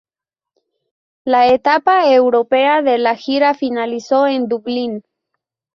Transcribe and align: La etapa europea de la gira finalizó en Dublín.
La 1.25 1.45
etapa 1.53 2.11
europea 2.11 2.81
de 2.81 2.97
la 2.97 3.13
gira 3.15 3.53
finalizó 3.53 4.25
en 4.25 4.47
Dublín. 4.47 5.03